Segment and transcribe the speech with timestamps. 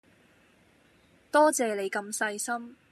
[1.29, 2.75] 多謝你咁細心